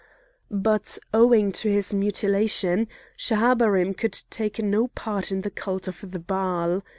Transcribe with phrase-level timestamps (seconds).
[0.49, 6.17] But owing to his mutilation, Schahabarim could take no part in the cult of the
[6.17, 6.81] Baal.